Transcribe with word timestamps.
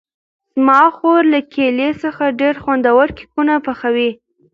زما 0.53 0.81
خور 0.97 1.21
له 1.33 1.39
کیلې 1.53 1.89
څخه 2.03 2.23
ډېر 2.39 2.55
خوندور 2.63 3.07
کېکونه 3.17 3.53
پخوي. 3.65 4.11